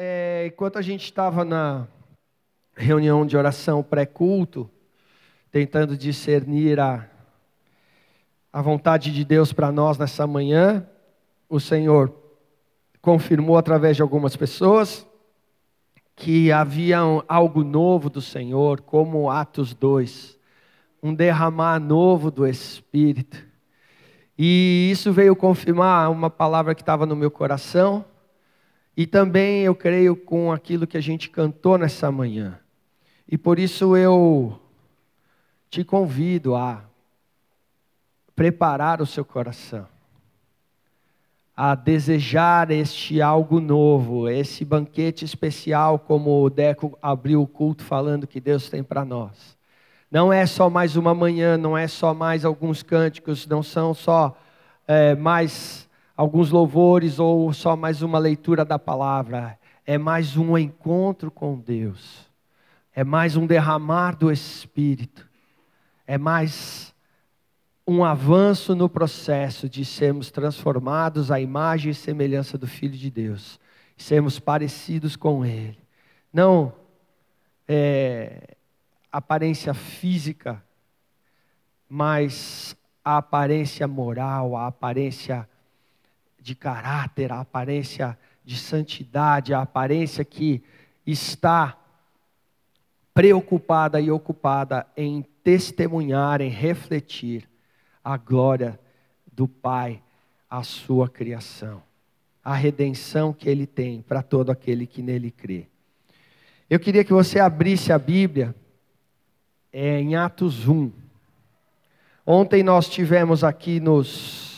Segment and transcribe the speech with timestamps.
[0.00, 1.88] é, enquanto a gente estava na
[2.76, 4.70] reunião de oração pré-culto,
[5.50, 7.04] tentando discernir a,
[8.52, 10.86] a vontade de Deus para nós nessa manhã,
[11.48, 12.14] o Senhor
[13.02, 15.04] confirmou através de algumas pessoas
[16.14, 20.38] que havia algo novo do Senhor, como Atos 2,
[21.02, 23.44] um derramar novo do Espírito.
[24.38, 28.04] E isso veio confirmar uma palavra que estava no meu coração,
[28.98, 32.58] e também eu creio com aquilo que a gente cantou nessa manhã.
[33.28, 34.60] E por isso eu
[35.70, 36.82] te convido a
[38.34, 39.86] preparar o seu coração,
[41.56, 48.26] a desejar este algo novo, esse banquete especial, como o Deco abriu o culto falando
[48.26, 49.56] que Deus tem para nós.
[50.10, 54.36] Não é só mais uma manhã, não é só mais alguns cânticos, não são só
[54.88, 55.87] é, mais
[56.18, 59.56] alguns louvores ou só mais uma leitura da palavra.
[59.86, 62.28] É mais um encontro com Deus.
[62.92, 65.28] É mais um derramar do Espírito.
[66.04, 66.92] É mais
[67.86, 73.60] um avanço no processo de sermos transformados à imagem e semelhança do Filho de Deus.
[73.96, 75.78] Sermos parecidos com Ele.
[76.32, 76.72] Não
[77.68, 78.56] é,
[79.12, 80.60] aparência física,
[81.88, 85.48] mas a aparência moral, a aparência
[86.48, 90.62] de caráter, a aparência de santidade, a aparência que
[91.06, 91.76] está
[93.12, 97.46] preocupada e ocupada em testemunhar, em refletir
[98.02, 98.80] a glória
[99.30, 100.00] do Pai,
[100.48, 101.82] a sua criação,
[102.42, 105.66] a redenção que Ele tem para todo aquele que nele crê.
[106.70, 108.54] Eu queria que você abrisse a Bíblia
[109.70, 110.90] é, em Atos 1.
[112.24, 114.57] Ontem nós tivemos aqui nos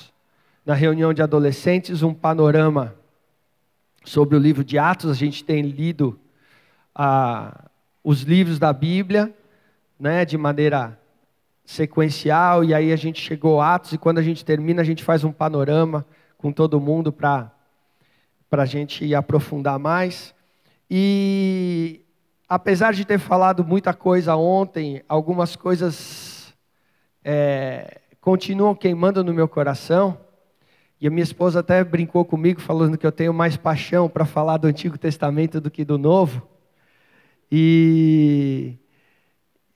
[0.70, 2.94] na reunião de adolescentes um panorama
[4.04, 5.10] sobre o livro de Atos.
[5.10, 6.16] A gente tem lido
[6.94, 7.64] ah,
[8.04, 9.34] os livros da Bíblia,
[9.98, 10.96] né, de maneira
[11.64, 15.02] sequencial, e aí a gente chegou a Atos, e quando a gente termina, a gente
[15.02, 16.06] faz um panorama
[16.38, 17.50] com todo mundo para
[18.52, 20.32] a gente aprofundar mais.
[20.88, 22.00] E
[22.48, 26.54] apesar de ter falado muita coisa ontem, algumas coisas
[27.24, 30.29] é, continuam queimando no meu coração.
[31.00, 34.58] E a minha esposa até brincou comigo, falando que eu tenho mais paixão para falar
[34.58, 36.46] do Antigo Testamento do que do Novo.
[37.50, 38.74] E,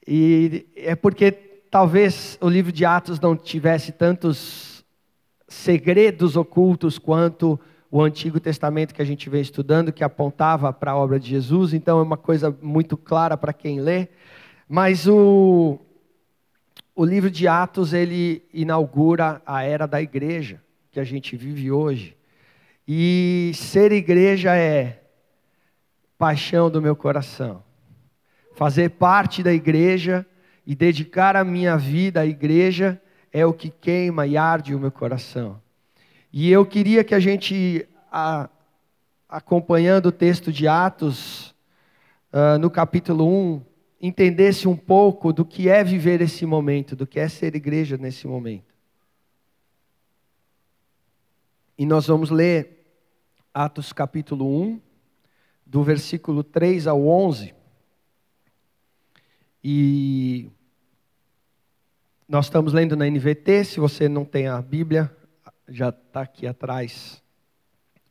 [0.06, 4.84] e é porque talvez o livro de Atos não tivesse tantos
[5.48, 7.58] segredos ocultos quanto
[7.90, 11.72] o Antigo Testamento que a gente vem estudando, que apontava para a obra de Jesus,
[11.72, 14.08] então é uma coisa muito clara para quem lê.
[14.68, 15.78] Mas o,
[16.94, 20.63] o livro de Atos, ele inaugura a era da igreja
[20.94, 22.16] que a gente vive hoje.
[22.86, 25.02] E ser igreja é
[26.16, 27.64] paixão do meu coração.
[28.54, 30.24] Fazer parte da igreja
[30.64, 34.92] e dedicar a minha vida à igreja é o que queima e arde o meu
[34.92, 35.60] coração.
[36.32, 38.48] E eu queria que a gente, a,
[39.28, 41.50] acompanhando o texto de Atos,
[42.32, 43.62] uh, no capítulo 1,
[44.00, 48.28] entendesse um pouco do que é viver esse momento, do que é ser igreja nesse
[48.28, 48.73] momento.
[51.76, 52.86] E nós vamos ler
[53.52, 54.80] Atos capítulo 1,
[55.66, 57.52] do versículo 3 ao 11.
[59.62, 60.48] E
[62.28, 65.10] nós estamos lendo na NVT, se você não tem a Bíblia,
[65.68, 67.20] já está aqui atrás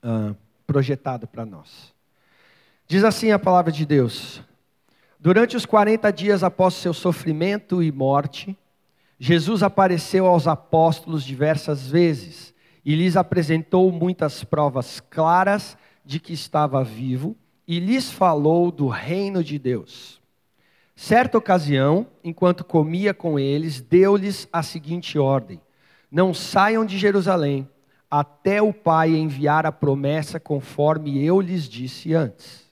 [0.04, 0.36] uh,
[0.68, 1.94] projetado para nós.
[2.86, 4.42] Diz assim a palavra de Deus:
[5.18, 8.58] Durante os 40 dias após seu sofrimento e morte,
[9.18, 12.53] Jesus apareceu aos apóstolos diversas vezes
[12.86, 17.36] e lhes apresentou muitas provas claras de que estava vivo
[17.68, 20.22] e lhes falou do reino de Deus.
[20.96, 25.60] Certa ocasião, enquanto comia com eles, deu-lhes a seguinte ordem:
[26.12, 27.68] Não saiam de Jerusalém
[28.12, 32.64] até o Pai enviar a promessa conforme eu lhes disse antes.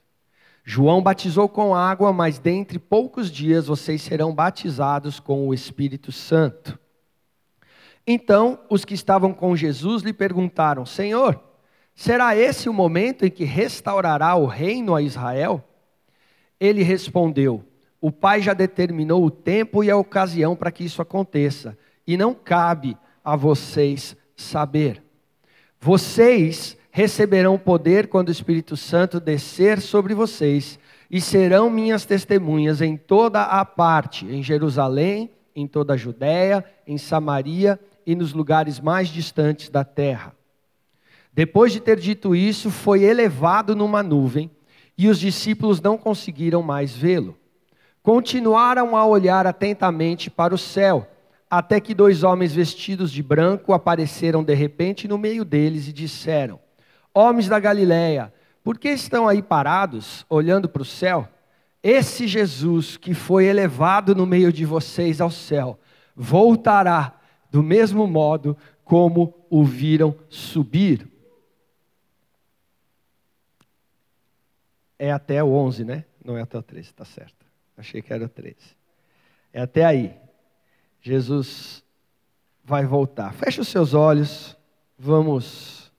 [0.64, 6.78] João batizou com água, mas dentre poucos dias vocês serão batizados com o Espírito Santo.
[8.06, 11.40] Então os que estavam com Jesus lhe perguntaram: Senhor,
[11.96, 15.64] será esse o momento em que restaurará o reino a Israel?
[16.60, 17.64] Ele respondeu:
[18.00, 22.34] O Pai já determinou o tempo e a ocasião para que isso aconteça, e não
[22.34, 25.04] cabe a vocês saber.
[25.80, 32.98] Vocês receberão poder quando o Espírito Santo descer sobre vocês, e serão minhas testemunhas em
[32.98, 39.10] toda a parte, em Jerusalém, em toda a Judéia, em Samaria e nos lugares mais
[39.10, 40.36] distantes da terra.
[41.34, 44.52] Depois de ter dito isso, foi elevado numa nuvem
[44.98, 47.38] e os discípulos não conseguiram mais vê-lo.
[48.04, 51.08] Continuaram a olhar atentamente para o céu,
[51.50, 56.60] até que dois homens vestidos de branco apareceram de repente no meio deles e disseram:
[57.14, 58.34] Homens da Galileia,
[58.64, 61.28] por que estão aí parados, olhando para o céu?
[61.84, 65.80] Esse Jesus que foi elevado no meio de vocês ao céu,
[66.16, 67.21] voltará
[67.52, 71.08] do mesmo modo como o viram subir.
[74.98, 76.06] É até o 11, né?
[76.24, 77.46] Não é até o 13, está certo.
[77.76, 78.56] Achei que era o 13.
[79.52, 80.16] É até aí.
[81.02, 81.84] Jesus
[82.64, 83.34] vai voltar.
[83.34, 84.56] Feche os seus olhos.
[84.98, 85.92] Vamos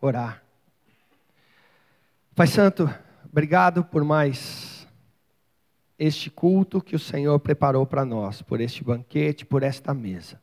[0.00, 0.42] orar.
[2.34, 2.88] Pai Santo,
[3.24, 4.73] obrigado por mais
[5.98, 10.40] este culto que o Senhor preparou para nós, por este banquete, por esta mesa.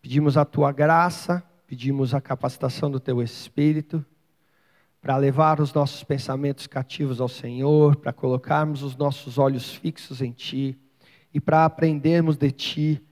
[0.00, 4.04] Pedimos a tua graça, pedimos a capacitação do teu Espírito
[5.00, 10.32] para levar os nossos pensamentos cativos ao Senhor, para colocarmos os nossos olhos fixos em
[10.32, 10.78] Ti
[11.32, 13.04] e para aprendermos de Ti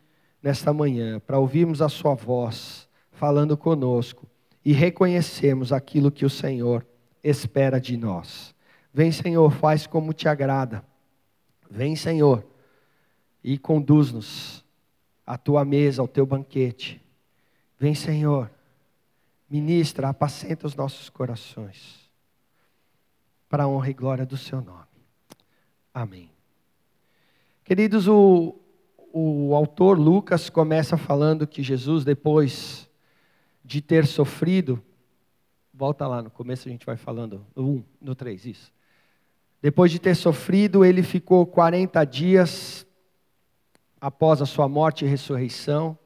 [0.42, 2.88] nesta manhã, para ouvirmos a Sua voz
[3.22, 4.26] falando conosco
[4.64, 6.84] e reconhecermos aquilo que o Senhor
[7.22, 8.52] espera de nós.
[8.92, 10.84] Vem, Senhor, faz como te agrada.
[11.72, 12.46] Vem, Senhor,
[13.42, 14.62] e conduz-nos
[15.26, 17.00] à tua mesa, ao teu banquete.
[17.78, 18.50] Vem, Senhor
[19.48, 22.10] Ministra, apacenta os nossos corações,
[23.48, 24.86] para a honra e glória do Seu nome.
[25.94, 26.30] Amém.
[27.64, 28.54] Queridos, o,
[29.10, 32.88] o autor Lucas começa falando que Jesus, depois
[33.64, 34.82] de ter sofrido,
[35.72, 38.72] volta lá no começo, a gente vai falando, no 1, no 3, isso.
[39.62, 42.84] Depois de ter sofrido, ele ficou 40 dias
[44.00, 45.96] após a sua morte e ressurreição,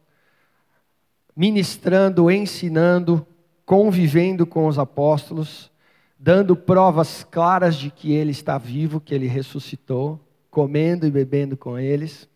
[1.35, 3.26] ministrando, ensinando,
[3.64, 5.73] convivendo com os apóstolos,
[6.19, 10.20] dando provas claras de que ele está vivo, que ele ressuscitou,
[10.50, 12.29] comendo e bebendo com eles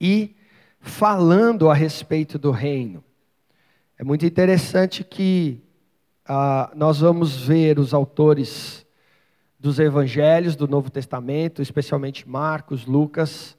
[0.00, 0.36] e
[0.80, 3.02] falando a respeito do reino.
[3.98, 5.60] É muito interessante que
[6.24, 8.79] ah, nós vamos ver os autores
[9.60, 13.58] dos evangelhos do Novo Testamento, especialmente Marcos, Lucas,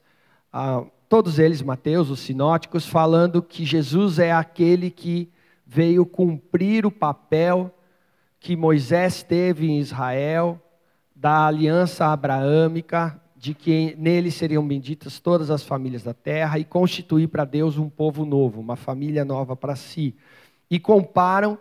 [0.52, 5.32] ah, todos eles, Mateus, os sinóticos, falando que Jesus é aquele que
[5.66, 7.74] veio cumprir o papel
[8.40, 10.60] que Moisés teve em Israel,
[11.16, 17.28] da aliança abraâmica, de que nele seriam benditas todas as famílias da terra e constituir
[17.28, 20.16] para Deus um povo novo, uma família nova para si.
[20.70, 21.60] E comparam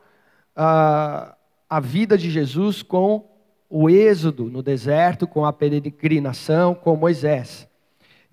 [0.57, 1.37] ah,
[1.69, 3.30] a vida de Jesus com
[3.71, 7.69] o êxodo no deserto, com a peregrinação, com Moisés.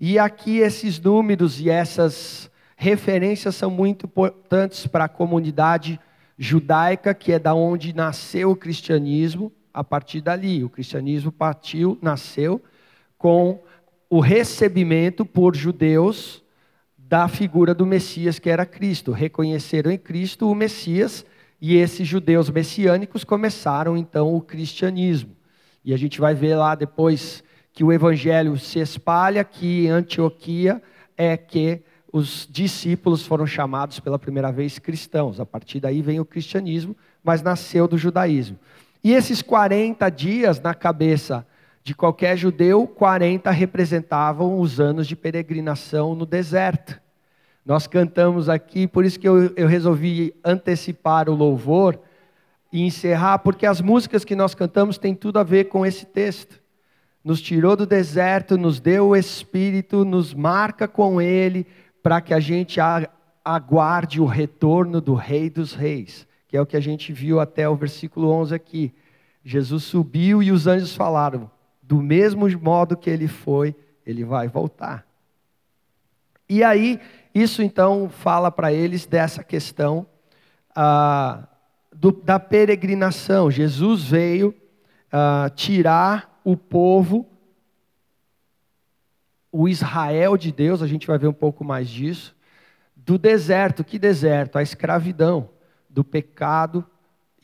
[0.00, 5.98] E aqui esses números e essas referências são muito importantes para a comunidade
[6.36, 9.52] judaica, que é da onde nasceu o cristianismo.
[9.72, 12.60] A partir dali, o cristianismo partiu, nasceu
[13.16, 13.60] com
[14.10, 16.42] o recebimento por judeus
[16.96, 19.12] da figura do Messias que era Cristo.
[19.12, 21.24] Reconheceram em Cristo o Messias
[21.60, 25.36] e esses judeus messiânicos começaram então o cristianismo.
[25.84, 30.82] E a gente vai ver lá depois que o evangelho se espalha, que Antioquia
[31.16, 31.82] é que
[32.12, 35.40] os discípulos foram chamados pela primeira vez cristãos.
[35.40, 38.58] A partir daí vem o cristianismo, mas nasceu do judaísmo.
[39.02, 41.46] E esses 40 dias na cabeça
[41.82, 47.00] de qualquer judeu, 40 representavam os anos de peregrinação no deserto.
[47.68, 52.00] Nós cantamos aqui, por isso que eu, eu resolvi antecipar o louvor
[52.72, 56.62] e encerrar, porque as músicas que nós cantamos têm tudo a ver com esse texto.
[57.22, 61.66] Nos tirou do deserto, nos deu o Espírito, nos marca com Ele,
[62.02, 62.80] para que a gente
[63.44, 67.68] aguarde o retorno do Rei dos Reis, que é o que a gente viu até
[67.68, 68.94] o versículo 11 aqui.
[69.44, 71.50] Jesus subiu e os anjos falaram:
[71.82, 75.07] do mesmo modo que ele foi, ele vai voltar.
[76.48, 77.00] E aí,
[77.34, 80.06] isso então fala para eles dessa questão
[80.74, 81.46] ah,
[81.94, 83.50] do, da peregrinação.
[83.50, 84.54] Jesus veio
[85.12, 87.26] ah, tirar o povo
[89.50, 92.36] o Israel de Deus, a gente vai ver um pouco mais disso,
[92.94, 93.82] do deserto.
[93.82, 94.58] Que deserto?
[94.58, 95.48] A escravidão,
[95.88, 96.84] do pecado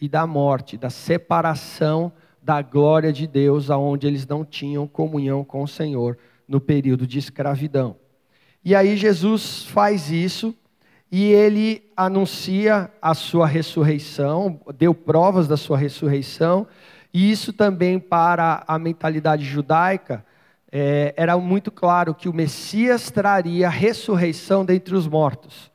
[0.01, 5.63] e da morte, da separação da glória de Deus, aonde eles não tinham comunhão com
[5.63, 7.97] o Senhor no período de escravidão.
[8.65, 10.55] E aí Jesus faz isso
[11.13, 16.67] e ele anuncia a sua ressurreição, deu provas da sua ressurreição,
[17.13, 20.25] e isso também para a mentalidade judaica
[20.73, 25.71] é, era muito claro que o Messias traria ressurreição dentre os mortos.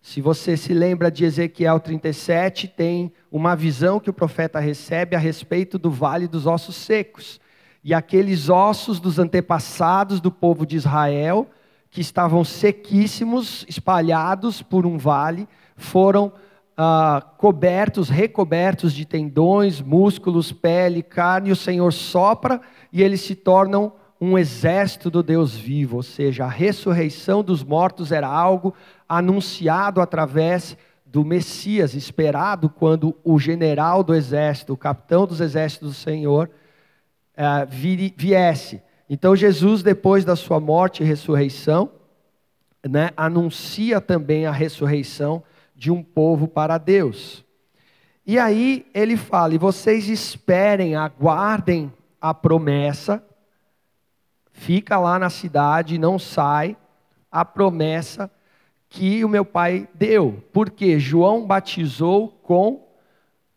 [0.00, 5.18] Se você se lembra de Ezequiel 37, tem uma visão que o profeta recebe a
[5.18, 7.38] respeito do vale dos ossos secos.
[7.84, 11.46] E aqueles ossos dos antepassados do povo de Israel,
[11.90, 16.32] que estavam sequíssimos, espalhados por um vale, foram
[16.76, 22.60] ah, cobertos, recobertos de tendões, músculos, pele, carne, o Senhor sopra
[22.92, 28.10] e eles se tornam um exército do Deus vivo, ou seja, a ressurreição dos mortos
[28.10, 28.74] era algo
[29.08, 30.76] anunciado através
[31.06, 36.50] do Messias, esperado quando o general do exército, o capitão dos exércitos do Senhor,
[37.34, 38.82] uh, viesse.
[39.08, 41.90] Então, Jesus, depois da sua morte e ressurreição,
[42.86, 45.42] né, anuncia também a ressurreição
[45.74, 47.44] de um povo para Deus.
[48.26, 53.24] E aí ele fala: e vocês esperem, aguardem a promessa,
[54.52, 56.76] fica lá na cidade, não sai,
[57.30, 58.30] a promessa
[58.88, 60.42] que o meu pai deu.
[60.52, 62.87] Porque João batizou com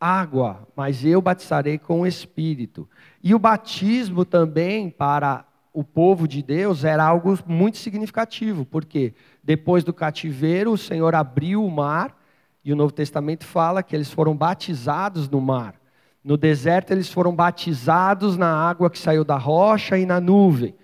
[0.01, 2.89] água, mas eu batizarei com o Espírito.
[3.23, 9.83] E o batismo também para o povo de Deus era algo muito significativo, porque depois
[9.83, 12.17] do cativeiro o Senhor abriu o mar
[12.65, 15.75] e o Novo Testamento fala que eles foram batizados no mar.
[16.23, 20.75] No deserto eles foram batizados na água que saiu da rocha e na nuvem.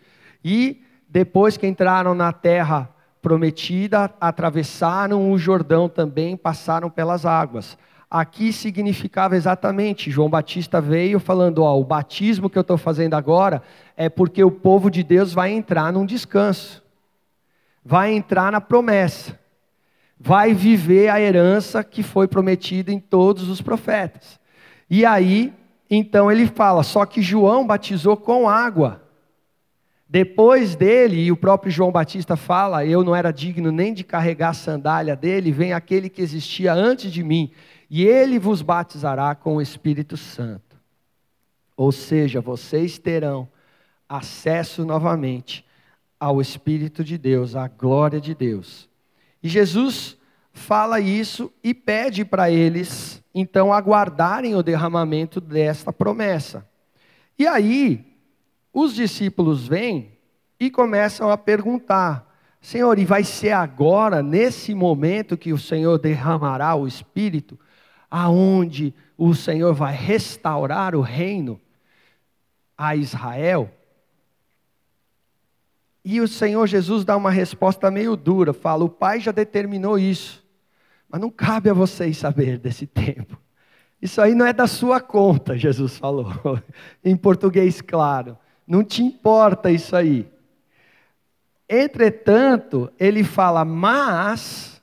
[0.44, 2.90] E depois que entraram na terra
[3.22, 7.78] prometida, atravessaram o Jordão também, passaram pelas águas.
[8.10, 13.62] Aqui significava exatamente, João Batista veio falando: ó, o batismo que eu estou fazendo agora
[13.98, 16.82] é porque o povo de Deus vai entrar num descanso,
[17.84, 19.38] vai entrar na promessa,
[20.18, 24.40] vai viver a herança que foi prometida em todos os profetas.
[24.90, 25.54] E aí,
[25.90, 29.04] então ele fala: só que João batizou com água.
[30.10, 34.52] Depois dele, e o próprio João Batista fala: Eu não era digno nem de carregar
[34.52, 37.52] a sandália dele, vem aquele que existia antes de mim,
[37.90, 40.78] e ele vos batizará com o Espírito Santo.
[41.76, 43.48] Ou seja, vocês terão
[44.10, 45.66] acesso novamente
[46.20, 48.90] ao Espírito de Deus, à glória de Deus.
[49.42, 50.18] E Jesus
[50.52, 56.68] fala isso e pede para eles, então, aguardarem o derramamento desta promessa.
[57.38, 58.04] E aí,
[58.74, 60.18] os discípulos vêm
[60.60, 66.74] e começam a perguntar: Senhor, e vai ser agora, nesse momento, que o Senhor derramará
[66.74, 67.60] o Espírito,
[68.10, 71.60] aonde o Senhor vai restaurar o reino
[72.78, 73.72] a Israel?
[76.04, 80.44] E o Senhor Jesus dá uma resposta meio dura, fala: O Pai já determinou isso,
[81.10, 83.38] mas não cabe a vocês saber desse tempo.
[84.02, 86.32] Isso aí não é da sua conta, Jesus falou,
[87.04, 88.38] em português claro.
[88.66, 90.30] Não te importa isso aí.
[91.70, 94.77] Entretanto, ele fala, mas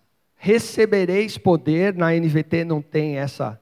[0.45, 3.59] recebereis poder, na NVT não tem essa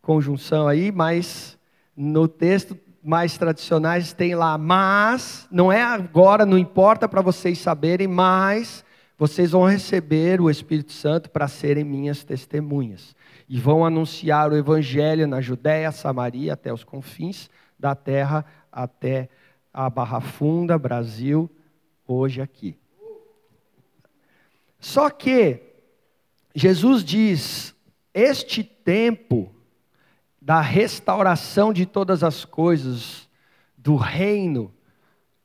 [0.00, 1.58] conjunção aí, mas
[1.96, 8.06] no texto mais tradicionais tem lá, mas, não é agora, não importa para vocês saberem,
[8.06, 8.84] mas
[9.18, 13.16] vocês vão receber o Espírito Santo para serem minhas testemunhas.
[13.48, 19.28] E vão anunciar o Evangelho na Judéia, Samaria, até os confins da terra, até
[19.74, 21.50] a Barra Funda, Brasil,
[22.06, 22.78] hoje aqui.
[24.78, 25.69] Só que
[26.54, 27.74] Jesus diz:
[28.12, 29.54] este tempo
[30.40, 33.28] da restauração de todas as coisas,
[33.76, 34.72] do reino,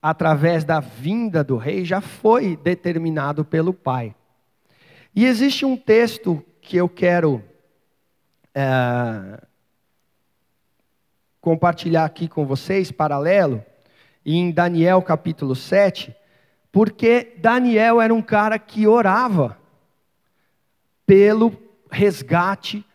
[0.02, 4.16] através da vinda do rei, já foi determinado pelo Pai.
[5.16, 7.44] E existe um texto que eu quero
[8.54, 9.42] é,
[11.40, 13.64] compartilhar aqui com vocês, paralelo,
[14.26, 16.16] em Daniel capítulo 7,
[16.72, 19.58] porque Daniel era um cara que orava
[21.06, 21.54] pelo
[21.90, 22.86] resgate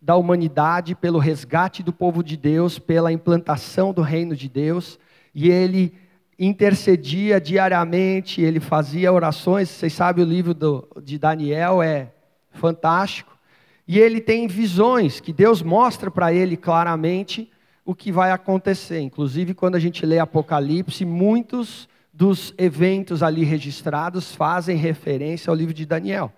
[0.00, 4.98] da humanidade, pelo resgate do povo de Deus, pela implantação do reino de Deus,
[5.34, 5.94] e ele
[6.38, 9.68] intercedia diariamente, ele fazia orações.
[9.68, 12.12] Vocês sabem, o livro do, de Daniel é
[12.50, 13.38] fantástico,
[13.86, 17.50] e ele tem visões que Deus mostra para ele claramente
[17.84, 19.00] o que vai acontecer.
[19.00, 25.74] Inclusive, quando a gente lê Apocalipse, muitos dos eventos ali registrados fazem referência ao livro
[25.74, 26.32] de Daniel.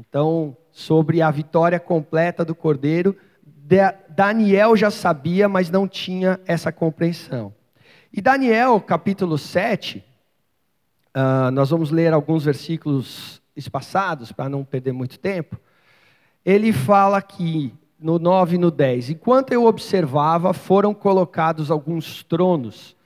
[0.00, 3.14] Então, sobre a vitória completa do cordeiro,
[4.08, 7.52] Daniel já sabia, mas não tinha essa compreensão.
[8.10, 10.02] E Daniel, capítulo 7, uh,
[11.12, 15.60] ah, nós vamos ler alguns versículos espaçados, para não perder muito tempo.
[16.46, 19.10] Ele fala que no 9 e no 10.
[19.10, 22.96] Enquanto eu observava, foram colocados alguns tronos,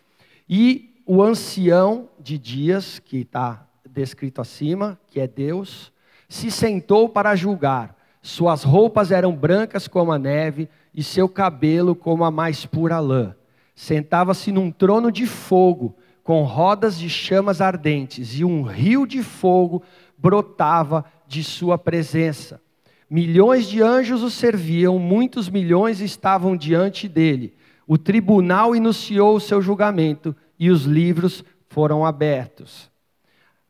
[0.48, 5.92] e o ancião de dias, que está descrito acima, que é Deus,
[6.34, 7.96] se sentou para julgar.
[8.20, 13.36] Suas roupas eram brancas como a neve e seu cabelo como a mais pura lã.
[13.72, 19.80] Sentava-se num trono de fogo, com rodas de chamas ardentes, e um rio de fogo
[20.18, 22.60] brotava de sua presença.
[23.08, 27.54] Milhões de anjos o serviam, muitos milhões estavam diante dele.
[27.86, 32.90] O tribunal iniciou o seu julgamento e os livros foram abertos.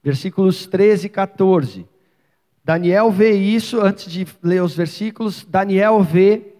[0.02, 1.93] Versículos 13 e 14.
[2.64, 6.54] Daniel vê isso, antes de ler os versículos, Daniel vê,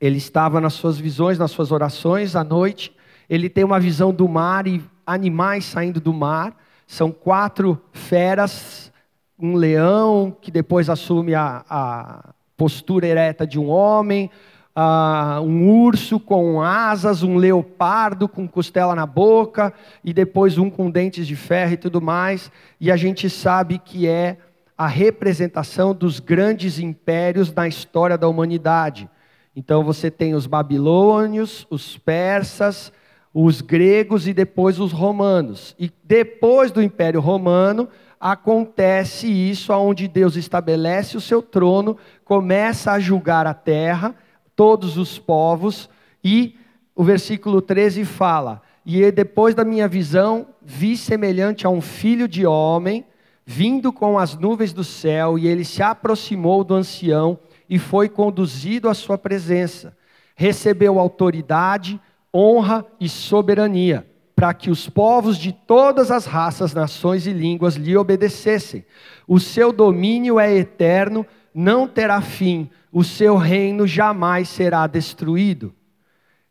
[0.00, 2.94] ele estava nas suas visões, nas suas orações à noite,
[3.28, 8.92] ele tem uma visão do mar e animais saindo do mar, são quatro feras,
[9.36, 14.30] um leão que depois assume a, a postura ereta de um homem,
[14.76, 19.74] uh, um urso com asas, um leopardo com costela na boca,
[20.04, 24.06] e depois um com dentes de ferro e tudo mais, e a gente sabe que
[24.06, 24.38] é
[24.76, 29.08] a representação dos grandes impérios na história da humanidade.
[29.54, 32.92] Então você tem os babilônios, os persas,
[33.32, 35.74] os gregos e depois os romanos.
[35.78, 37.88] E depois do Império Romano
[38.20, 44.14] acontece isso aonde Deus estabelece o seu trono, começa a julgar a terra,
[44.56, 45.88] todos os povos
[46.22, 46.56] e
[46.96, 52.46] o versículo 13 fala: "E depois da minha visão vi semelhante a um filho de
[52.46, 53.04] homem,
[53.46, 58.88] vindo com as nuvens do céu, e ele se aproximou do ancião e foi conduzido
[58.88, 59.96] à sua presença.
[60.34, 62.00] Recebeu autoridade,
[62.34, 67.96] honra e soberania, para que os povos de todas as raças, nações e línguas lhe
[67.96, 68.84] obedecessem.
[69.28, 75.74] O seu domínio é eterno, não terá fim, o seu reino jamais será destruído.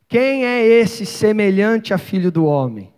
[0.07, 2.92] Quem é esse semelhante a filho do homem?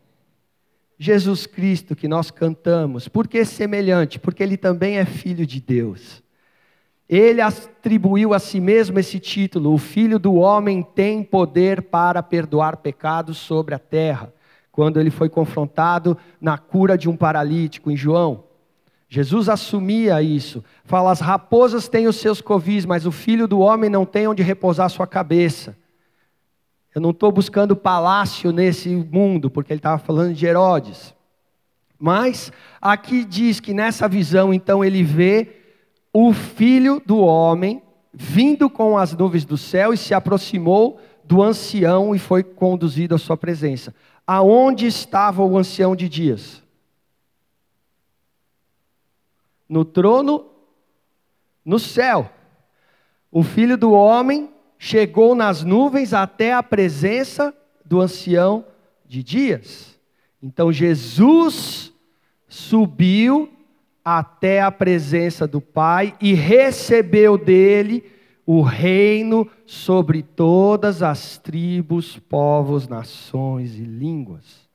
[0.97, 3.07] Jesus Cristo que nós cantamos.
[3.07, 4.19] Por que semelhante?
[4.19, 6.23] Porque ele também é filho de Deus.
[7.07, 12.77] Ele atribuiu a si mesmo esse título: O Filho do Homem tem poder para perdoar
[12.77, 14.33] pecados sobre a terra.
[14.71, 18.43] Quando ele foi confrontado na cura de um paralítico em João.
[19.07, 20.63] Jesus assumia isso.
[20.83, 24.41] Fala: as raposas têm os seus covis, mas o filho do homem não tem onde
[24.41, 25.77] repousar sua cabeça.
[26.95, 31.13] Eu não estou buscando palácio nesse mundo, porque ele estava falando de Herodes.
[31.99, 35.57] Mas aqui diz que nessa visão, então, ele vê
[36.13, 42.15] o filho do homem vindo com as nuvens do céu e se aproximou do ancião
[42.15, 43.93] e foi conduzido à sua presença.
[44.25, 46.63] Aonde estava o ancião de dias?
[49.67, 50.45] No trono,
[51.65, 52.29] no céu.
[53.29, 54.54] O filho do homem
[54.85, 57.51] chegou nas nuvens até a presença
[57.83, 58.63] do ancião
[59.03, 59.99] de dias.
[60.41, 61.91] Então Jesus
[62.47, 63.49] subiu
[64.03, 68.03] até a presença do Pai e recebeu dele
[68.45, 74.65] o reino sobre todas as tribos, povos, nações e línguas.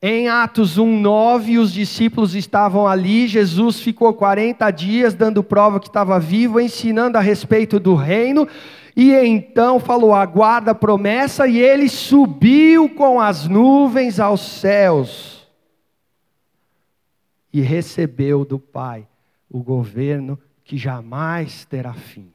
[0.00, 6.18] Em Atos 1:9, os discípulos estavam ali, Jesus ficou 40 dias dando prova que estava
[6.18, 8.48] vivo, ensinando a respeito do reino,
[8.94, 15.48] e então falou: aguarda a promessa, e ele subiu com as nuvens aos céus
[17.52, 19.06] e recebeu do Pai
[19.48, 22.32] o governo que jamais terá fim.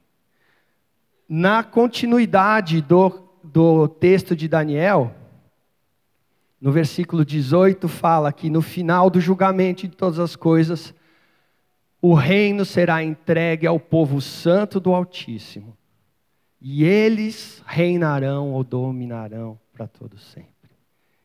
[1.27, 5.13] Na continuidade do, do texto de Daniel,
[6.59, 10.93] no versículo 18, fala que no final do julgamento de todas as coisas,
[12.01, 15.76] o reino será entregue ao povo santo do Altíssimo
[16.61, 20.51] e eles reinarão ou dominarão para todo sempre.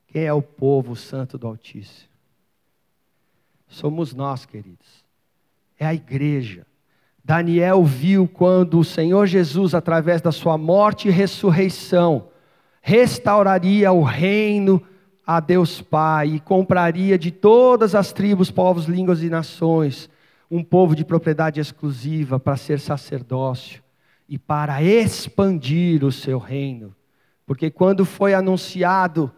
[0.06, 2.10] Quem é o povo santo do Altíssimo?
[3.66, 5.02] Somos nós, queridos.
[5.78, 6.66] É a igreja.
[7.24, 12.28] Daniel viu quando o Senhor Jesus, através da sua morte e ressurreição,
[12.82, 14.82] restauraria o reino
[15.26, 20.10] a Deus Pai e compraria de todas as tribos, povos, línguas e nações
[20.50, 23.82] um povo de propriedade exclusiva para ser sacerdócio
[24.32, 26.96] e para expandir o seu reino.
[27.44, 29.30] Porque quando foi anunciado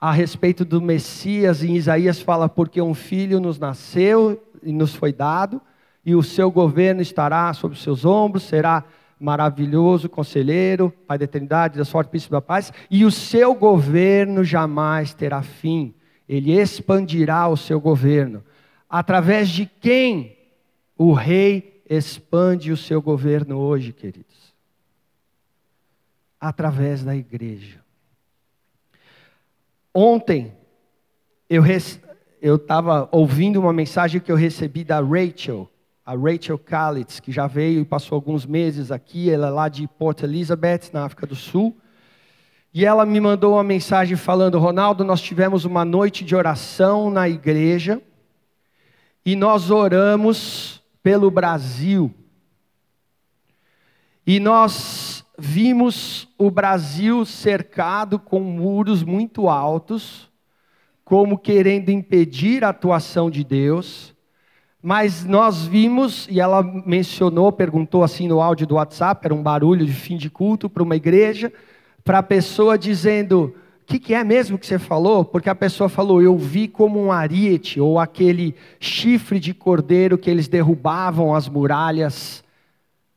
[0.00, 5.12] a respeito do Messias, em Isaías fala: Porque um filho nos nasceu e nos foi
[5.12, 5.60] dado,
[6.02, 8.84] e o seu governo estará sobre os seus ombros, será
[9.20, 15.12] maravilhoso conselheiro, Pai da eternidade, da sorte, príncipe da paz, e o seu governo jamais
[15.12, 15.94] terá fim.
[16.26, 18.42] Ele expandirá o seu governo.
[18.88, 20.38] Através de quem
[20.96, 24.54] o rei expande o seu governo hoje, queridos?
[26.40, 27.80] Através da igreja.
[29.92, 30.52] Ontem,
[31.48, 35.68] eu estava ouvindo uma mensagem que eu recebi da Rachel,
[36.04, 39.86] a Rachel Kalitz, que já veio e passou alguns meses aqui, ela é lá de
[39.88, 41.76] Port Elizabeth, na África do Sul.
[42.72, 47.28] E ela me mandou uma mensagem falando: Ronaldo, nós tivemos uma noite de oração na
[47.28, 48.00] igreja
[49.24, 52.12] e nós oramos pelo Brasil.
[54.26, 60.28] E nós vimos o Brasil cercado com muros muito altos,
[61.04, 64.14] como querendo impedir a atuação de Deus.
[64.82, 69.86] Mas nós vimos, e ela mencionou, perguntou assim no áudio do WhatsApp, era um barulho
[69.86, 71.52] de fim de culto para uma igreja
[72.08, 73.54] para a pessoa dizendo:
[73.88, 75.24] que, que é mesmo que você falou?
[75.24, 80.28] Porque a pessoa falou: Eu vi como um ariete, ou aquele chifre de cordeiro que
[80.28, 82.44] eles derrubavam as muralhas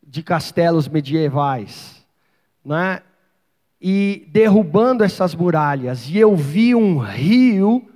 [0.01, 2.01] de castelos medievais.
[2.63, 3.01] Né?
[3.81, 7.89] E derrubando essas muralhas, e eu vi um rio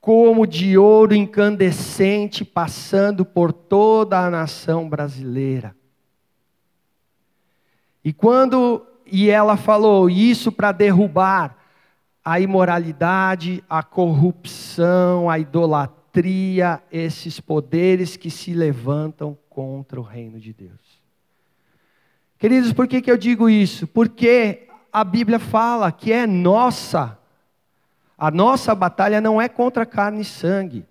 [0.00, 5.76] como de ouro incandescente passando por toda a nação brasileira.
[8.02, 11.63] E quando e ela falou isso para derrubar
[12.24, 20.52] a imoralidade, a corrupção, a idolatria, esses poderes que se levantam contra o reino de
[20.52, 21.02] Deus.
[22.38, 23.86] Queridos, por que, que eu digo isso?
[23.86, 27.18] Porque a Bíblia fala que é nossa,
[28.16, 30.86] a nossa batalha não é contra carne e sangue.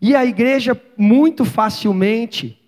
[0.00, 2.60] E a igreja muito facilmente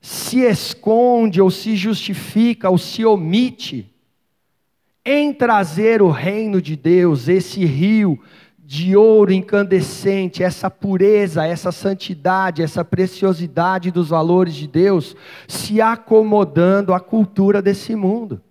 [0.00, 3.95] se esconde, ou se justifica, ou se omite
[5.06, 8.18] em trazer o reino de Deus, esse rio
[8.58, 15.14] de ouro incandescente, essa pureza, essa santidade, essa preciosidade dos valores de Deus,
[15.46, 18.42] se acomodando à cultura desse mundo.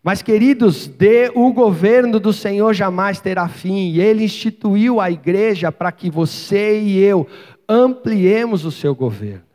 [0.00, 5.72] Mas, queridos, de, o governo do Senhor jamais terá fim, e Ele instituiu a igreja
[5.72, 7.26] para que você e eu
[7.68, 9.51] ampliemos o seu governo.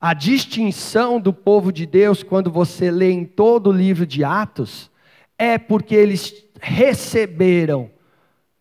[0.00, 4.90] A distinção do povo de Deus, quando você lê em todo o livro de Atos,
[5.36, 7.90] é porque eles receberam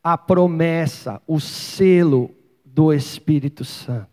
[0.03, 2.31] a promessa, o selo
[2.65, 4.07] do Espírito Santo.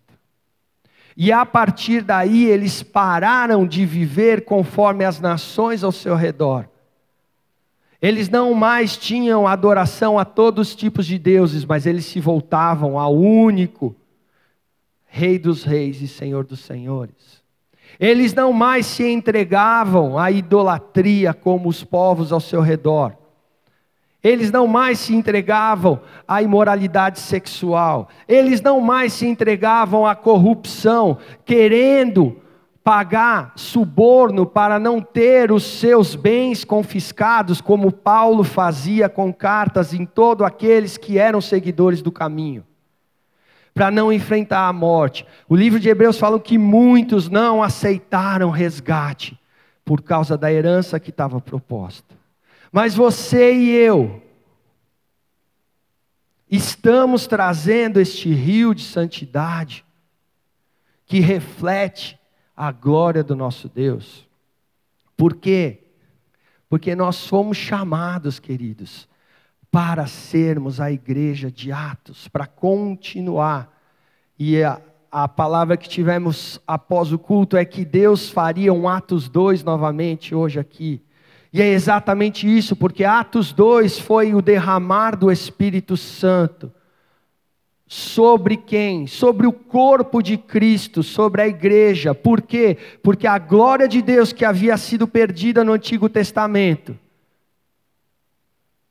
[1.17, 6.69] E a partir daí eles pararam de viver conforme as nações ao seu redor.
[8.03, 12.99] Eles não mais tinham adoração a todos os tipos de deuses, mas eles se voltavam
[12.99, 13.97] ao único
[15.17, 17.41] Rei dos Reis e Senhor dos Senhores.
[18.01, 23.15] Eles não mais se entregavam à idolatria como os povos ao seu redor.
[24.25, 28.09] Eles não mais se entregavam à imoralidade sexual.
[28.27, 32.43] Eles não mais se entregavam à corrupção, querendo
[32.83, 40.05] pagar suborno para não ter os seus bens confiscados, como Paulo fazia com cartas em
[40.05, 42.65] todos aqueles que eram seguidores do caminho
[43.75, 45.27] para não enfrentar a morte.
[45.49, 49.39] O livro de Hebreus fala que muitos não aceitaram resgate
[49.85, 52.15] por causa da herança que estava proposta.
[52.71, 54.23] Mas você e eu
[56.49, 59.85] estamos trazendo este rio de santidade
[61.05, 62.19] que reflete
[62.57, 64.27] a glória do nosso Deus.
[65.17, 65.81] Por quê?
[66.69, 69.09] Porque nós fomos chamados, queridos,
[69.75, 73.77] para sermos a igreja de Atos, para continuar.
[74.39, 79.29] E a, a palavra que tivemos após o culto é que Deus faria um Atos
[79.29, 81.03] 2 novamente hoje aqui.
[81.53, 86.73] E é exatamente isso, porque Atos 2 foi o derramar do Espírito Santo.
[87.85, 89.09] Sobre quem?
[89.09, 92.15] Sobre o corpo de Cristo, sobre a igreja.
[92.15, 92.79] Por quê?
[93.03, 96.97] Porque a glória de Deus que havia sido perdida no Antigo Testamento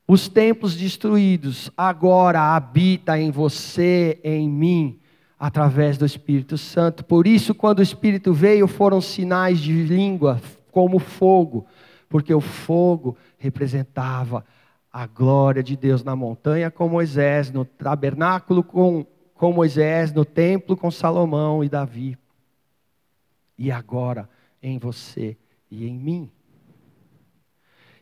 [0.06, 5.00] os templos destruídos agora habita em você, em mim,
[5.38, 7.04] através do Espírito Santo.
[7.04, 10.40] Por isso, quando o Espírito veio, foram sinais de língua
[10.70, 11.66] como fogo,
[12.08, 14.44] porque o fogo representava
[14.92, 20.76] a glória de Deus na montanha com Moisés, no tabernáculo com, com Moisés, no templo
[20.76, 22.16] com Salomão e Davi.
[23.58, 24.28] E agora
[24.62, 25.36] em você
[25.70, 26.30] e em mim.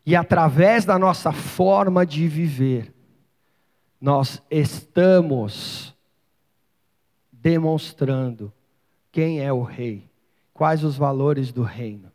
[0.05, 2.93] E através da nossa forma de viver,
[4.01, 5.95] nós estamos
[7.31, 8.53] demonstrando
[9.13, 10.09] quem é o rei,
[10.53, 12.11] quais os valores do reino.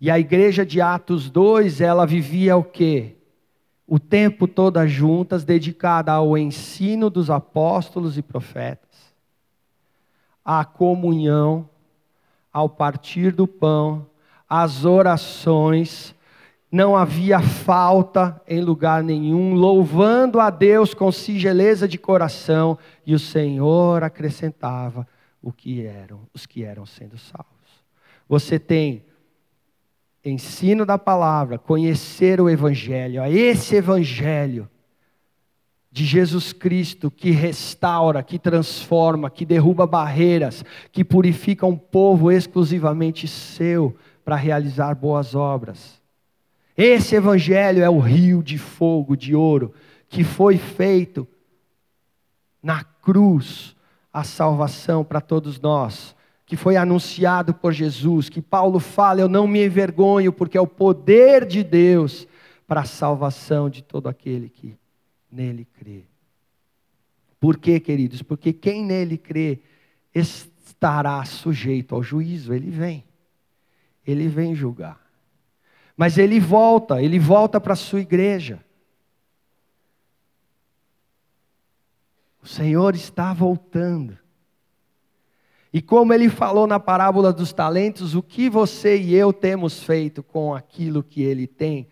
[0.00, 3.16] E a igreja de Atos 2, ela vivia o quê?
[3.86, 9.14] O tempo todo juntas, dedicada ao ensino dos apóstolos e profetas,
[10.44, 11.68] à comunhão,
[12.52, 14.06] ao partir do pão,
[14.48, 16.14] às orações,
[16.74, 23.18] não havia falta em lugar nenhum, louvando a Deus com singeleza de coração, e o
[23.18, 25.06] Senhor acrescentava
[25.40, 27.46] o que eram, os que eram sendo salvos.
[28.28, 29.04] Você tem
[30.24, 34.68] ensino da palavra, conhecer o evangelho, a esse evangelho
[35.92, 43.28] de Jesus Cristo que restaura, que transforma, que derruba barreiras, que purifica um povo exclusivamente
[43.28, 46.02] seu para realizar boas obras.
[46.76, 49.72] Esse evangelho é o rio de fogo, de ouro,
[50.08, 51.26] que foi feito
[52.62, 53.76] na cruz
[54.12, 56.14] a salvação para todos nós,
[56.46, 60.66] que foi anunciado por Jesus, que Paulo fala, eu não me envergonho, porque é o
[60.66, 62.26] poder de Deus
[62.66, 64.76] para a salvação de todo aquele que
[65.30, 66.04] nele crê.
[67.38, 68.22] Por quê, queridos?
[68.22, 69.60] Porque quem nele crê
[70.14, 73.04] estará sujeito ao juízo, ele vem.
[74.06, 75.03] Ele vem julgar.
[75.96, 78.64] Mas ele volta, ele volta para a sua igreja.
[82.42, 84.18] O Senhor está voltando.
[85.72, 90.22] E como ele falou na parábola dos talentos, o que você e eu temos feito
[90.22, 91.88] com aquilo que ele tem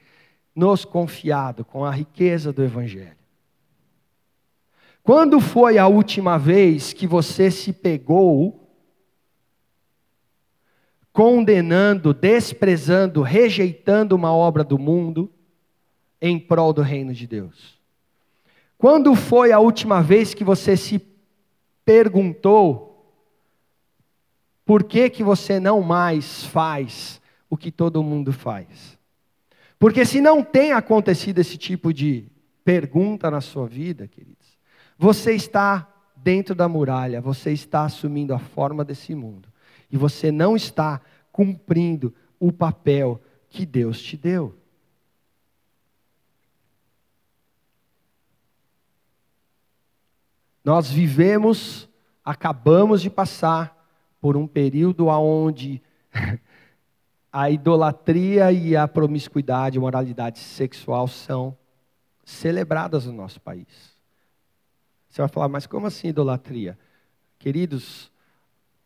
[0.55, 3.17] nos confiado, com a riqueza do Evangelho?
[5.03, 8.62] Quando foi a última vez que você se pegou
[11.13, 15.31] condenando, desprezando, rejeitando uma obra do mundo
[16.21, 17.79] em prol do reino de Deus?
[18.79, 21.01] Quando foi a última vez que você se
[21.85, 22.89] perguntou
[24.65, 27.21] por que, que você não mais faz
[27.51, 28.99] o que todo mundo faz?
[29.79, 32.31] Porque se não tem acontecido esse tipo de
[32.65, 34.57] pergunta na sua vida, queridos,
[34.97, 39.52] você está dentro da muralha, você está assumindo a forma desse mundo
[39.93, 44.59] e você não está cumprindo o papel que Deus te deu.
[50.65, 51.89] Nós vivemos,
[52.25, 53.77] acabamos de passar
[54.21, 55.83] por um período onde
[57.31, 61.57] a idolatria e a promiscuidade, a moralidade sexual são
[62.25, 63.93] celebradas no nosso país.
[65.11, 66.79] Você vai falar, mas como assim idolatria?
[67.39, 68.12] Queridos,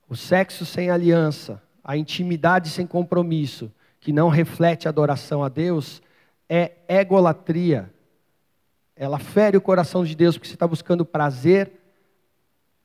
[0.08, 6.00] o sexo sem aliança, a intimidade sem compromisso, que não reflete adoração a Deus,
[6.48, 7.92] é egolatria.
[8.94, 11.72] Ela fere o coração de Deus porque você está buscando prazer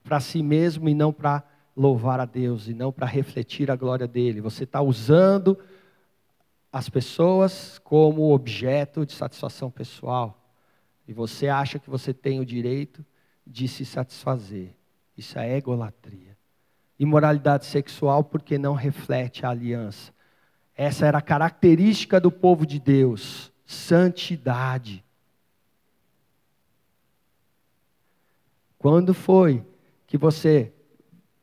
[0.04, 1.44] para si mesmo e não para
[1.78, 4.42] louvar a Deus e não para refletir a glória dele.
[4.42, 5.58] Você está usando
[6.74, 10.38] as pessoas como objeto de satisfação pessoal.
[11.08, 13.06] E você acha que você tem o direito
[13.46, 14.74] de se satisfazer.
[15.16, 16.31] Isso é egolatria
[17.04, 20.14] imoralidade sexual porque não reflete a aliança.
[20.76, 25.04] Essa era a característica do povo de Deus, santidade.
[28.78, 29.66] Quando foi
[30.06, 30.72] que você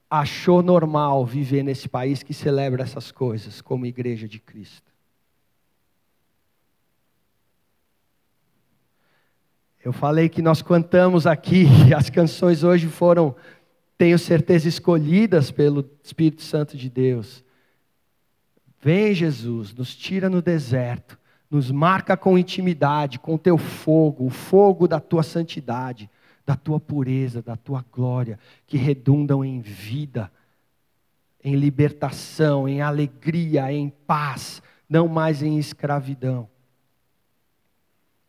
[0.09, 4.93] achou normal viver nesse país que celebra essas coisas como igreja de Cristo?
[9.85, 11.67] Eu falei que nós cantamos aqui,
[11.97, 13.35] as canções hoje foram
[13.99, 17.45] tenho certeza, escolhidas pelo Espírito Santo de Deus.
[18.81, 21.19] Vem, Jesus, nos tira no deserto,
[21.51, 26.09] nos marca com intimidade, com teu fogo, o fogo da tua santidade,
[26.47, 30.31] da tua pureza, da tua glória, que redundam em vida,
[31.43, 36.49] em libertação, em alegria, em paz, não mais em escravidão.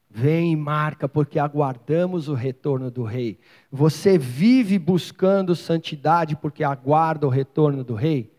[0.10, 3.40] Vem e marca, porque aguardamos o retorno do Rei.
[3.72, 8.34] Você vive buscando santidade porque aguarda o retorno do Rei?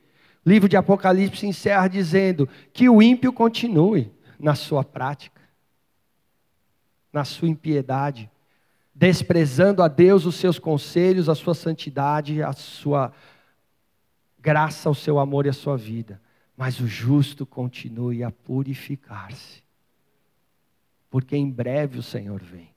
[0.44, 5.40] O livro de Apocalipse encerra dizendo que o ímpio continue na sua prática,
[7.12, 8.28] na sua impiedade,
[8.92, 13.12] desprezando a Deus, os seus conselhos, a sua santidade, a sua
[14.40, 16.20] graça, o seu amor e a sua vida.
[16.56, 19.69] Mas o justo continue a purificar-se
[21.11, 22.70] porque em breve o Senhor vem.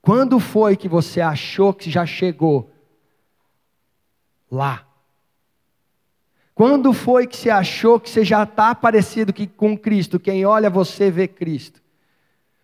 [0.00, 2.72] Quando foi que você achou que já chegou
[4.50, 4.86] lá?
[6.54, 10.20] Quando foi que você achou que você já está parecido com Cristo?
[10.20, 11.82] Quem olha você vê Cristo.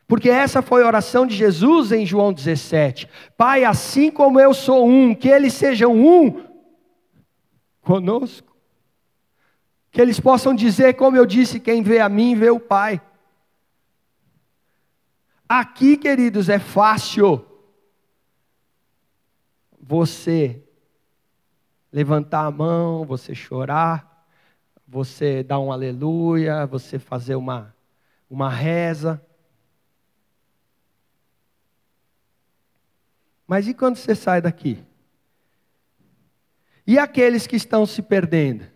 [0.06, 3.08] Porque essa foi a oração de Jesus em João 17.
[3.36, 6.44] Pai, assim como eu sou um, que eles sejam um
[7.82, 8.56] conosco.
[9.90, 13.00] Que eles possam dizer, como eu disse, quem vê a mim vê o Pai.
[15.48, 17.44] Aqui, queridos, é fácil
[19.80, 20.62] você
[21.90, 24.28] levantar a mão, você chorar,
[24.86, 27.74] você dar um aleluia, você fazer uma
[28.30, 29.24] uma reza.
[33.46, 34.84] Mas e quando você sai daqui?
[36.86, 38.66] E aqueles que estão se perdendo?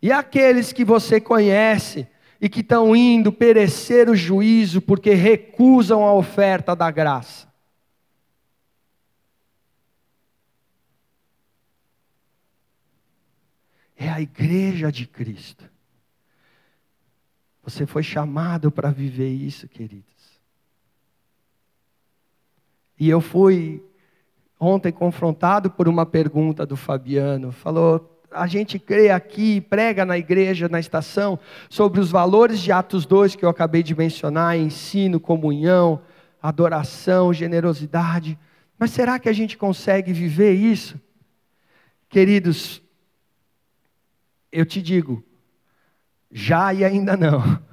[0.00, 2.08] E aqueles que você conhece
[2.40, 7.46] e que estão indo perecer o juízo porque recusam a oferta da graça?
[13.96, 15.64] É a igreja de Cristo.
[17.62, 20.14] Você foi chamado para viver isso, queridos.
[22.98, 23.82] E eu fui
[24.58, 27.52] ontem confrontado por uma pergunta do Fabiano.
[27.52, 33.06] Falou: a gente crê aqui, prega na igreja, na estação, sobre os valores de Atos
[33.06, 36.02] 2 que eu acabei de mencionar: ensino, comunhão,
[36.40, 38.38] adoração, generosidade.
[38.78, 41.00] Mas será que a gente consegue viver isso?
[42.08, 42.82] Queridos,
[44.52, 45.24] eu te digo,
[46.30, 47.42] já e ainda não.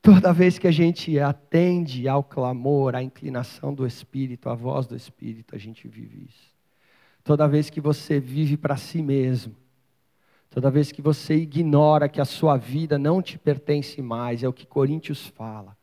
[0.00, 4.96] Toda vez que a gente atende ao clamor, à inclinação do Espírito, à voz do
[4.96, 6.49] Espírito, a gente vive isso.
[7.30, 9.54] Toda vez que você vive para si mesmo,
[10.50, 14.52] toda vez que você ignora que a sua vida não te pertence mais, é o
[14.52, 15.78] que Coríntios fala.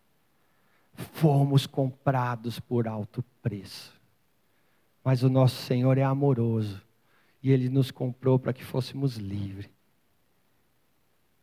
[0.94, 3.98] Fomos comprados por alto preço.
[5.02, 6.82] Mas o nosso Senhor é amoroso
[7.42, 9.70] e ele nos comprou para que fôssemos livres.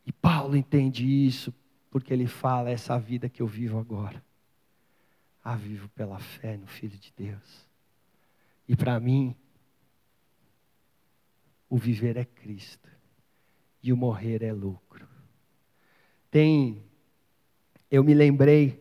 [0.05, 1.51] E Paulo entende isso
[1.91, 4.23] porque ele fala: essa vida que eu vivo agora,
[5.43, 7.67] a vivo pela fé no Filho de Deus.
[8.69, 9.35] E para mim,
[11.75, 12.89] o viver é Cristo
[13.83, 15.09] e o morrer é lucro.
[16.31, 16.81] Tem,
[17.91, 18.81] eu me lembrei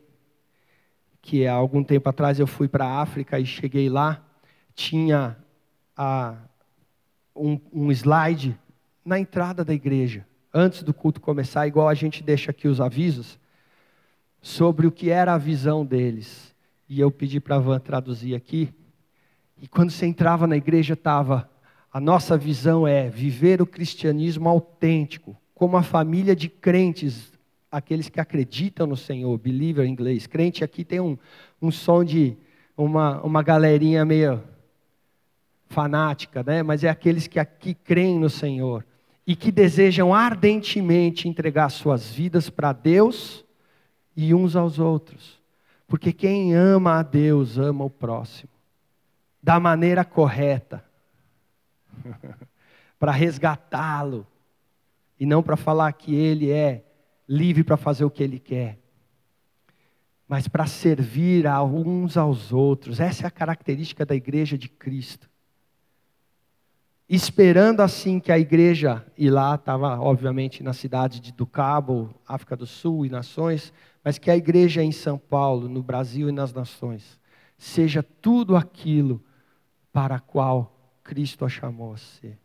[1.19, 4.23] que há algum tempo atrás eu fui para a África e cheguei lá,
[4.75, 5.35] tinha
[5.97, 6.37] a,
[7.35, 8.55] um, um slide
[9.03, 13.39] na entrada da igreja antes do culto começar, igual a gente deixa aqui os avisos,
[14.39, 16.53] sobre o que era a visão deles.
[16.87, 18.71] E eu pedi para a Van traduzir aqui.
[19.59, 21.49] E quando você entrava na igreja, estava:
[21.93, 27.31] a nossa visão é viver o cristianismo autêntico, como a família de crentes,
[27.71, 30.25] aqueles que acreditam no Senhor, believer em inglês.
[30.25, 31.15] Crente aqui tem um,
[31.61, 32.35] um som de
[32.75, 34.41] uma, uma galerinha meio
[35.67, 36.63] fanática, né?
[36.63, 38.83] mas é aqueles que aqui creem no Senhor
[39.25, 43.45] e que desejam ardentemente entregar suas vidas para Deus
[44.17, 45.39] e uns aos outros.
[45.87, 48.49] Porque quem ama a Deus ama o próximo,
[49.43, 50.83] da maneira correta,
[52.99, 54.25] para resgatá-lo,
[55.19, 56.85] e não para falar que ele é
[57.27, 58.79] livre para fazer o que ele quer,
[60.27, 62.99] mas para servir a uns aos outros.
[62.99, 65.29] Essa é a característica da igreja de Cristo.
[67.07, 72.55] Esperando assim que a igreja, e lá estava obviamente na cidade de do Cabo, África
[72.55, 76.53] do Sul e nações, mas que a igreja em São Paulo, no Brasil e nas
[76.53, 77.19] nações,
[77.57, 79.23] seja tudo aquilo
[79.91, 80.72] para a qual
[81.03, 82.37] Cristo a chamou a ser.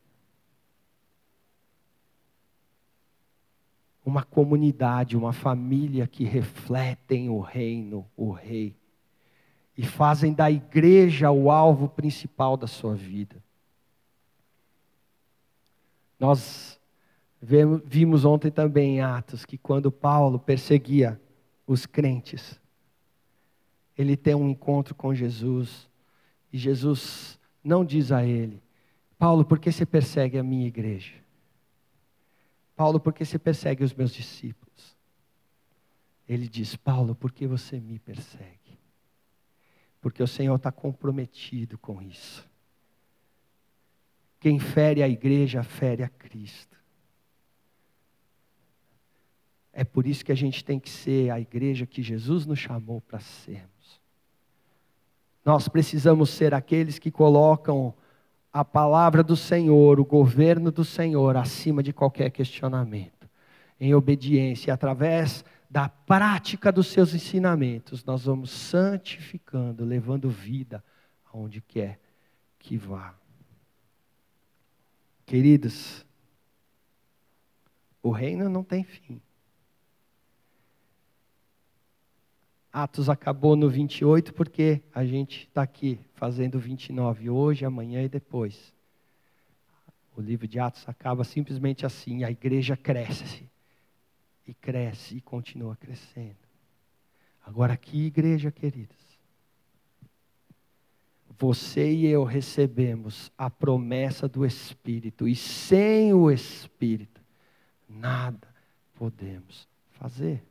[4.05, 8.75] Uma comunidade, uma família que refletem o reino, o rei,
[9.77, 13.37] e fazem da igreja o alvo principal da sua vida.
[16.19, 16.81] Nós
[17.41, 21.21] vimos ontem também em Atos que quando Paulo perseguia
[21.67, 22.61] os crentes,
[23.97, 25.89] ele tem um encontro com Jesus
[26.53, 27.38] e Jesus
[27.69, 28.63] não diz a ele:
[29.19, 31.15] Paulo, por que você persegue a minha igreja?
[32.75, 34.97] Paulo, por que você persegue os meus discípulos?
[36.27, 38.79] Ele diz: Paulo, por que você me persegue?
[40.01, 42.49] Porque o Senhor está comprometido com isso.
[44.41, 46.77] Quem fere a igreja, fere a Cristo.
[49.73, 53.01] É por isso que a gente tem que ser a igreja que Jesus nos chamou
[53.01, 53.78] para sermos.
[55.49, 57.95] Nós precisamos ser aqueles que colocam
[58.53, 63.27] a palavra do Senhor, o governo do Senhor, acima de qualquer questionamento.
[63.81, 70.85] Em obediência, através da prática dos seus ensinamentos, nós vamos santificando, levando vida
[71.33, 71.99] aonde quer
[72.59, 73.15] que vá.
[75.25, 76.05] Queridos,
[78.03, 79.19] o reino não tem fim.
[82.83, 88.75] Atos acabou no 28 porque a gente está aqui fazendo 29 hoje, amanhã e depois.
[90.17, 93.49] O livro de Atos acaba simplesmente assim: a igreja cresce,
[94.47, 96.37] e cresce e continua crescendo.
[97.45, 99.09] Agora, que igreja, queridos?
[101.39, 107.21] você e eu recebemos a promessa do Espírito, e sem o Espírito,
[107.89, 108.49] nada
[108.95, 110.43] podemos fazer.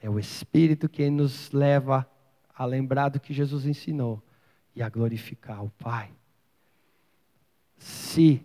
[0.00, 2.08] É o Espírito que nos leva
[2.54, 4.22] a lembrar do que Jesus ensinou
[4.74, 6.10] e a glorificar o Pai.
[7.78, 8.44] Se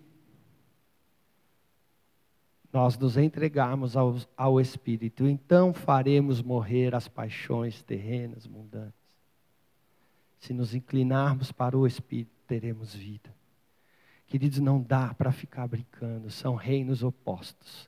[2.71, 8.93] nós nos entregarmos ao, ao Espírito, então faremos morrer as paixões terrenas, mundanas.
[10.39, 13.33] Se nos inclinarmos para o Espírito, teremos vida.
[14.25, 17.87] Queridos, não dá para ficar brincando, são reinos opostos.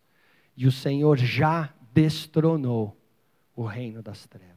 [0.55, 2.95] E o Senhor já destronou
[3.55, 4.55] o reino das trevas.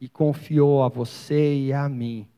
[0.00, 2.28] E confiou a você e a mim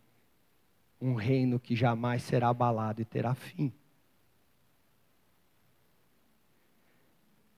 [1.01, 3.73] um reino que jamais será abalado e terá fim.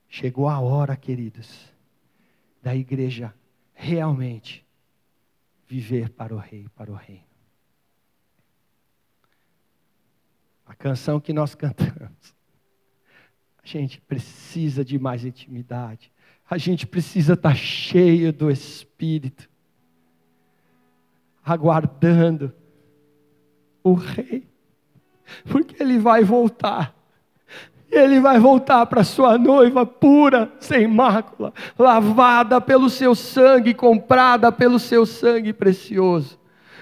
[0.09, 1.73] Chegou a hora, queridos,
[2.63, 3.35] da igreja
[3.73, 4.67] realmente
[5.67, 7.25] viver para o rei, para o reino.
[10.67, 12.35] A canção que nós cantamos.
[13.63, 16.13] A gente precisa de mais intimidade.
[16.51, 19.49] A gente precisa estar cheio do Espírito,
[21.45, 22.53] aguardando
[23.85, 24.49] o Rei,
[25.49, 26.93] porque Ele vai voltar.
[27.89, 34.81] Ele vai voltar para sua noiva pura, sem mácula, lavada pelo seu sangue, comprada pelo
[34.81, 36.37] seu sangue precioso.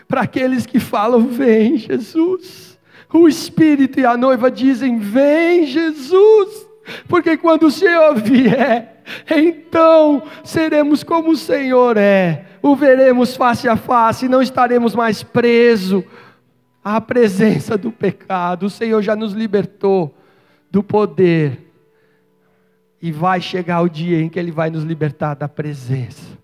[0.07, 2.79] Para aqueles que falam: Vem, Jesus.
[3.13, 6.67] O Espírito e a noiva dizem: Vem, Jesus.
[7.07, 8.98] Porque quando o Senhor vier,
[9.31, 16.05] então seremos como o Senhor é, o veremos face a face, não estaremos mais presos
[16.83, 18.67] à presença do pecado.
[18.67, 20.15] O Senhor já nos libertou
[20.71, 21.67] do poder.
[23.01, 26.37] E vai chegar o dia em que Ele vai nos libertar da presença.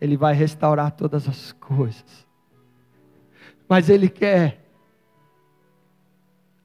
[0.00, 2.26] Ele vai restaurar todas as coisas.
[3.68, 4.64] Mas Ele quer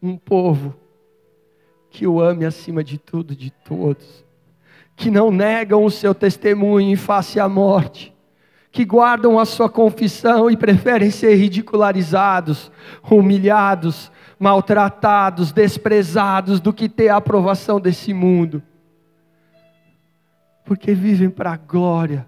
[0.02, 0.74] um povo
[1.90, 4.25] que o ame acima de tudo, de todos.
[4.96, 8.14] Que não negam o seu testemunho em face à morte.
[8.72, 12.72] Que guardam a sua confissão e preferem ser ridicularizados,
[13.10, 18.62] humilhados, maltratados, desprezados, do que ter a aprovação desse mundo.
[20.66, 22.28] Porque vivem para a glória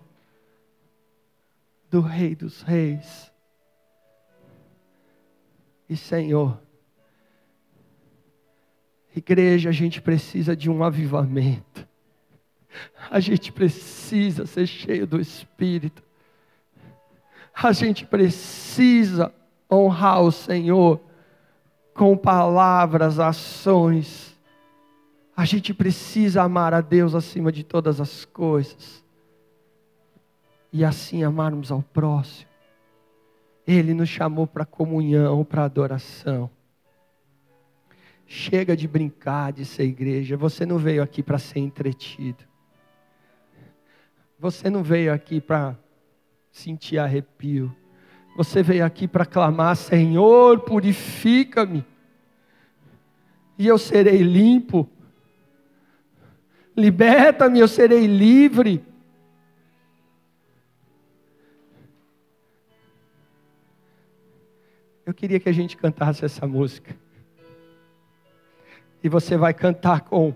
[1.90, 3.32] do Rei dos Reis.
[5.90, 6.60] E Senhor,
[9.16, 11.88] igreja, a gente precisa de um avivamento.
[13.10, 16.04] A gente precisa ser cheio do Espírito.
[17.54, 19.34] A gente precisa
[19.72, 21.00] honrar o Senhor
[21.94, 24.38] com palavras, ações.
[25.36, 29.04] A gente precisa amar a Deus acima de todas as coisas.
[30.72, 32.48] E assim amarmos ao próximo.
[33.66, 36.50] Ele nos chamou para comunhão, para adoração.
[38.26, 40.38] Chega de brincar, de ser igreja.
[40.38, 42.44] Você não veio aqui para ser entretido.
[44.40, 45.76] Você não veio aqui para
[46.52, 47.76] sentir arrepio.
[48.36, 51.84] Você veio aqui para clamar: Senhor, purifica-me,
[53.58, 54.88] e eu serei limpo.
[56.76, 58.86] Liberta-me, eu serei livre.
[65.04, 66.96] Eu queria que a gente cantasse essa música.
[69.02, 70.36] E você vai cantar com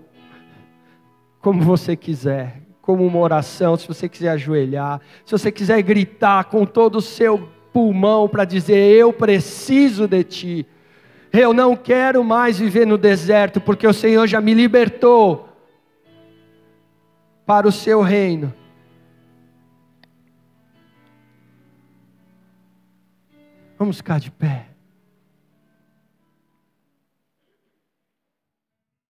[1.40, 6.66] como você quiser, como uma oração, se você quiser ajoelhar, se você quiser gritar com
[6.66, 10.66] todo o seu pulmão para dizer: Eu preciso de Ti.
[11.32, 15.48] Eu não quero mais viver no deserto, porque o Senhor já me libertou
[17.46, 18.52] para o Seu reino.
[23.78, 24.71] Vamos ficar de pé.